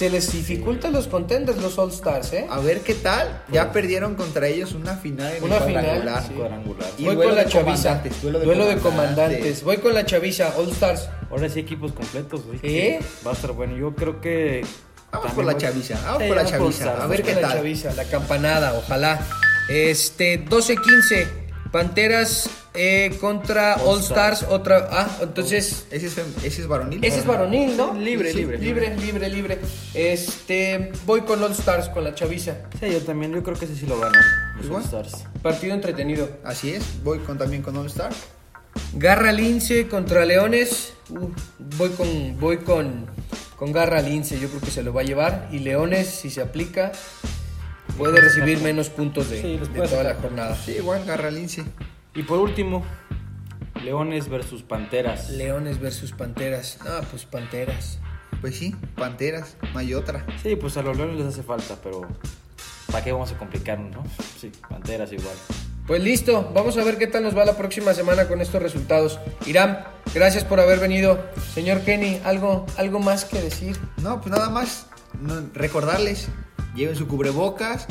[0.01, 2.47] se les dificultan los Contenders, los All Stars, ¿eh?
[2.49, 3.43] A ver qué tal.
[3.51, 6.23] Ya perdieron contra ellos una final en Una el final, cuadrangular.
[6.27, 6.33] sí.
[6.33, 6.89] Cuadrangular.
[6.97, 8.01] Y Voy con la chaviza.
[8.23, 9.63] Duelo, duelo de de comandantes.
[9.63, 11.07] Voy con la chaviza, All Stars.
[11.29, 12.57] Ahora sí equipos completos, güey.
[12.57, 12.97] ¿Sí?
[13.23, 13.77] Va a estar bueno.
[13.77, 14.65] Yo creo que...
[15.11, 17.03] Vamos por la chaviza, vamos Sí, por la chaviza.
[17.03, 17.57] A ver qué con la tal.
[17.57, 19.19] chaviza, la campanada, ojalá.
[19.69, 21.27] Este, 12-15.
[21.71, 24.43] Panteras eh, contra All All Stars.
[24.49, 24.89] Otra.
[24.91, 25.87] Ah, entonces.
[25.89, 27.03] Ese es, ese es varonil.
[27.03, 27.93] Ese es varonil, ¿no?
[27.93, 28.57] Libre, libre.
[28.57, 29.59] Libre, libre, libre.
[29.93, 32.57] Este, voy con All Stars, con la chaviza.
[32.79, 33.33] Sí, yo también.
[33.33, 34.23] Yo creo que ese sí lo ganan.
[34.57, 34.69] Los.
[34.69, 35.25] All Stars.
[35.41, 36.29] Partido entretenido.
[36.43, 38.11] Así es, voy con, también con All Star.
[38.93, 40.93] Garra Lince contra Leones.
[41.09, 41.29] Uh,
[41.77, 43.05] voy con, voy con,
[43.57, 44.39] con Garra Lince.
[44.39, 45.47] Yo creo que se lo va a llevar.
[45.51, 46.91] Y Leones, si se aplica,
[47.97, 50.55] puede recibir menos puntos de, Sí, toda la jornada.
[50.55, 51.63] Sí, igual, garra lince.
[52.15, 52.83] Y por último,
[53.83, 55.29] Leones versus Panteras.
[55.29, 56.77] Leones versus Panteras.
[56.81, 57.99] Ah, pues Panteras.
[58.39, 60.25] Pues sí, panteras, no hay otra.
[60.41, 62.01] Sí, pues a los Leones les hace falta, pero
[62.91, 64.03] ¿para qué vamos a complicarnos, no?
[64.39, 65.35] Sí, Panteras igual.
[65.85, 69.19] Pues listo, vamos a ver qué tal nos va la próxima semana con estos resultados.
[69.45, 69.83] Irán,
[70.15, 71.23] gracias por haber venido.
[71.53, 73.77] Señor Kenny, ¿algo, algo más que decir?
[74.01, 74.87] No, pues nada más
[75.19, 76.29] no- recordarles,
[76.75, 77.87] lleven su cubrebocas,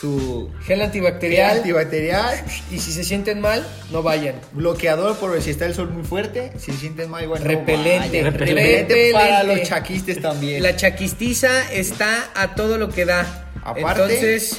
[0.00, 1.58] su Gel antibacterial.
[1.58, 4.34] antibacterial, Y si se sienten mal, no vayan.
[4.52, 8.22] bloqueador por si está el sol muy fuerte, si se sienten mal igual no Repelente,
[8.22, 9.10] repelente.
[9.12, 10.62] para los chaquistes también.
[10.62, 13.50] La chaquistiza está a todo lo que da.
[13.62, 14.58] Aparte- Entonces,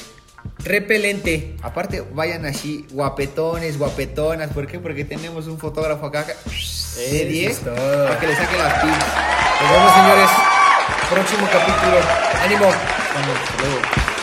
[0.64, 1.56] repelente.
[1.62, 4.50] Aparte, vayan así, guapetones, guapetonas.
[4.52, 4.78] ¿Por qué?
[4.78, 7.74] Porque tenemos un fotógrafo acá de Eso 10 es todo.
[8.06, 9.04] para que le saque las pilas.
[9.62, 10.30] Nos vemos, señores.
[11.10, 11.98] Próximo capítulo.
[12.42, 12.95] Ánimo.
[13.16, 14.15] Hasta luego.